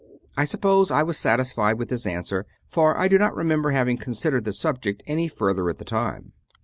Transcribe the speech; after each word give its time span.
I 0.35 0.45
suppose 0.45 0.89
I 0.89 1.03
was 1.03 1.15
satisfied 1.19 1.77
with 1.77 1.91
his 1.91 2.07
answer; 2.07 2.47
for 2.67 2.97
I 2.97 3.07
do 3.07 3.19
not 3.19 3.35
remember 3.35 3.69
having 3.69 3.97
considered 3.99 4.45
the 4.45 4.51
subject 4.51 5.03
any 5.05 5.27
further 5.27 5.69
at 5.69 5.77
the 5.77 5.85
time. 5.85 6.33